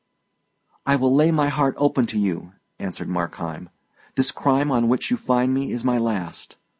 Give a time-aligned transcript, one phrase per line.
[0.83, 3.69] "I will lay my heart open to you," answered Markheim.
[4.15, 6.57] "This crime on which you find me is my last.